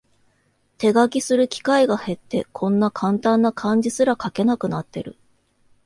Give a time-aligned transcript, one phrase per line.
[0.79, 5.15] 手書きする機会が減って、こんなカンタンな漢字すら書けなくなってる